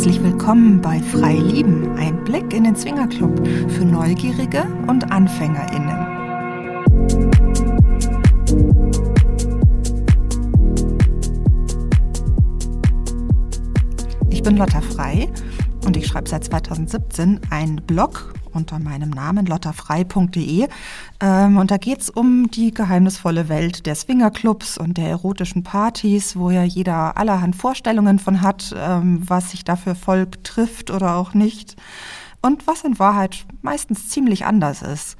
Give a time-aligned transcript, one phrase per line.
[0.00, 6.06] Herzlich willkommen bei Frei Lieben, ein Blick in den Swingerclub für Neugierige und AnfängerInnen.
[14.30, 15.28] Ich bin Lotta Frei
[15.84, 20.68] und ich schreibe seit 2017 einen Blog unter meinem Namen lottafrei.de.
[21.20, 26.36] Ähm, und da geht es um die geheimnisvolle Welt der Swingerclubs und der erotischen Partys,
[26.36, 31.16] wo ja jeder allerhand Vorstellungen von hat, ähm, was sich da für Volk trifft oder
[31.16, 31.76] auch nicht.
[32.42, 35.16] Und was in Wahrheit meistens ziemlich anders ist.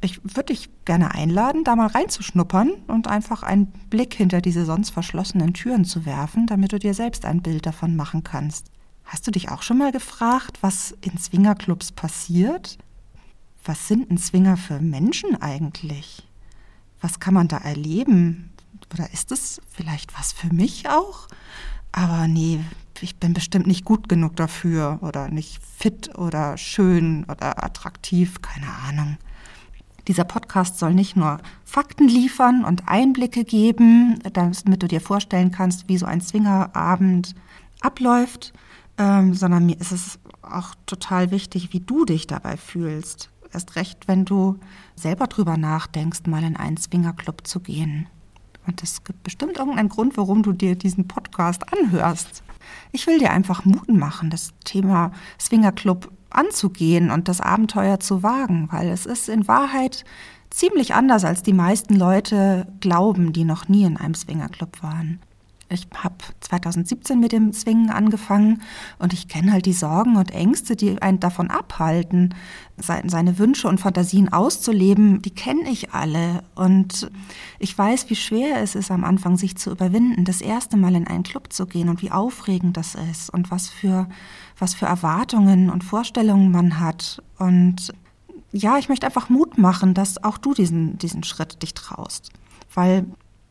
[0.00, 4.90] Ich würde dich gerne einladen, da mal reinzuschnuppern und einfach einen Blick hinter diese sonst
[4.90, 8.70] verschlossenen Türen zu werfen, damit du dir selbst ein Bild davon machen kannst.
[9.08, 12.76] Hast du dich auch schon mal gefragt, was in Swingerclubs passiert?
[13.64, 16.28] Was sind ein Swinger für Menschen eigentlich?
[17.00, 18.52] Was kann man da erleben?
[18.92, 21.26] Oder ist es vielleicht was für mich auch?
[21.90, 22.60] Aber nee,
[23.00, 28.70] ich bin bestimmt nicht gut genug dafür oder nicht fit oder schön oder attraktiv, keine
[28.86, 29.16] Ahnung.
[30.06, 35.88] Dieser Podcast soll nicht nur Fakten liefern und Einblicke geben, damit du dir vorstellen kannst,
[35.88, 37.34] wie so ein Swingerabend
[37.80, 38.52] abläuft,
[38.98, 43.30] ähm, sondern mir ist es auch total wichtig, wie du dich dabei fühlst.
[43.52, 44.58] Erst recht, wenn du
[44.94, 48.08] selber drüber nachdenkst, mal in einen Swingerclub zu gehen.
[48.66, 52.42] Und es gibt bestimmt irgendeinen Grund, warum du dir diesen Podcast anhörst.
[52.92, 58.68] Ich will dir einfach Mut machen, das Thema Swingerclub anzugehen und das Abenteuer zu wagen,
[58.70, 60.04] weil es ist in Wahrheit
[60.50, 65.20] ziemlich anders, als die meisten Leute glauben, die noch nie in einem Swingerclub waren.
[65.70, 68.62] Ich habe 2017 mit dem Swingen angefangen
[68.98, 72.34] und ich kenne halt die Sorgen und Ängste, die einen davon abhalten,
[72.78, 76.42] seine Wünsche und Fantasien auszuleben, die kenne ich alle.
[76.54, 77.10] Und
[77.58, 81.06] ich weiß, wie schwer es ist, am Anfang sich zu überwinden, das erste Mal in
[81.06, 84.08] einen Club zu gehen und wie aufregend das ist und was für,
[84.58, 87.22] was für Erwartungen und Vorstellungen man hat.
[87.38, 87.92] Und
[88.52, 92.30] ja, ich möchte einfach Mut machen, dass auch du diesen, diesen Schritt dich traust.
[92.72, 93.04] Weil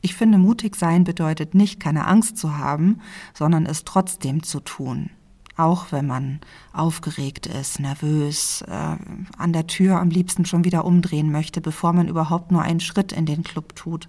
[0.00, 3.00] ich finde, mutig sein bedeutet nicht, keine Angst zu haben,
[3.34, 5.10] sondern es trotzdem zu tun.
[5.58, 6.38] Auch wenn man
[6.72, 8.96] aufgeregt ist, nervös, äh,
[9.38, 13.10] an der Tür am liebsten schon wieder umdrehen möchte, bevor man überhaupt nur einen Schritt
[13.10, 14.08] in den Club tut.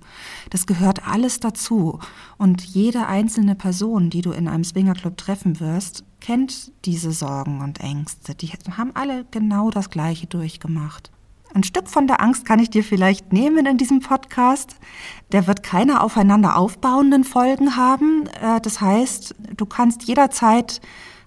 [0.51, 1.97] Das gehört alles dazu.
[2.38, 7.79] Und jede einzelne Person, die du in einem Swingerclub treffen wirst, kennt diese Sorgen und
[7.79, 8.35] Ängste.
[8.35, 11.09] Die haben alle genau das Gleiche durchgemacht.
[11.54, 14.76] Ein Stück von der Angst kann ich dir vielleicht nehmen in diesem Podcast.
[15.32, 18.28] Der wird keine aufeinander aufbauenden Folgen haben.
[18.42, 20.80] Äh, das heißt, du kannst jederzeit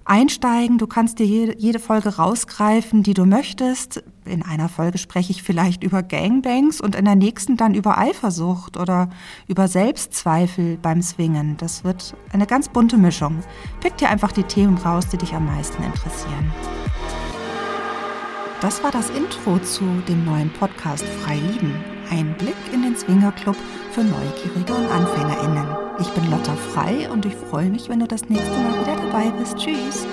[0.05, 4.03] einsteigen, du kannst dir jede Folge rausgreifen, die du möchtest.
[4.25, 8.77] In einer Folge spreche ich vielleicht über Gangbangs und in der nächsten dann über Eifersucht
[8.77, 9.11] oder
[9.49, 11.57] über Selbstzweifel beim Swingen.
[11.57, 13.43] Das wird eine ganz bunte Mischung.
[13.81, 16.53] Pick dir einfach die Themen raus, die dich am meisten interessieren.
[18.63, 21.75] Das war das Intro zu dem neuen Podcast Frei Lieben.
[22.11, 23.57] Ein Blick in den Swingerclub
[23.91, 25.67] für Neugierige und AnfängerInnen.
[25.99, 29.31] Ich bin Lotta Frei und ich freue mich, wenn du das nächste Mal wieder dabei
[29.33, 29.57] bist.
[29.57, 30.07] Tschüss!